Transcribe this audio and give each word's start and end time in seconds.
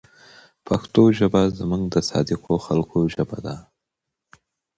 پښتو 0.67 1.01
ژبه 1.17 1.41
زموږ 1.59 1.83
د 1.93 1.95
صادقو 2.09 2.53
خلکو 2.65 2.97
ژبه 3.13 3.37
ده. 3.45 3.55